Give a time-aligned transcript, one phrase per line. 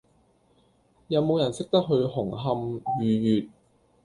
[1.09, 3.49] 有無人識得去紅磡御悅